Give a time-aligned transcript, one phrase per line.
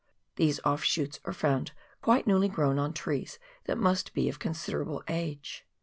[0.35, 5.03] These offshoots are found quite newly grown on trees that must be of con siderable
[5.07, 5.63] age.